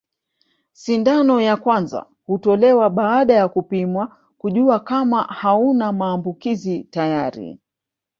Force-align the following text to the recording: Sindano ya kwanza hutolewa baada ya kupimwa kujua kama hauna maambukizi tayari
Sindano 0.73 1.41
ya 1.41 1.57
kwanza 1.57 2.05
hutolewa 2.25 2.89
baada 2.89 3.33
ya 3.33 3.47
kupimwa 3.47 4.17
kujua 4.37 4.79
kama 4.79 5.23
hauna 5.23 5.91
maambukizi 5.91 6.83
tayari 6.83 7.59